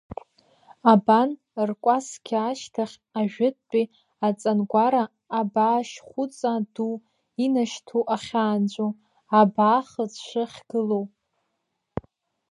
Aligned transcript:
Абан 0.91 1.29
ркәасқьа 1.69 2.39
ашьҭахь 2.49 2.95
ажәытәтәи 3.19 3.85
аҵангәара 4.27 5.03
абаашьхәыҵа 5.39 6.51
ду 6.73 6.93
инашьҭу 7.45 8.01
ахьаанҵәо, 8.15 8.87
абаа 9.39 9.81
хыҽҽы 9.89 10.43
ахьгылоу. 10.47 11.05